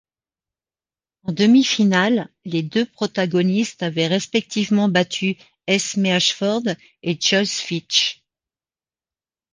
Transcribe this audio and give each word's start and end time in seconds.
En 1.25 1.31
demi-finale, 1.31 2.27
les 2.43 2.63
deux 2.63 2.87
protagonistes 2.87 3.83
avaient 3.83 4.07
respectivement 4.07 4.89
battu 4.89 5.35
Esme 5.67 6.07
Ashford 6.07 6.63
et 7.03 7.21
Joyce 7.21 7.59
Fitch. 7.59 8.23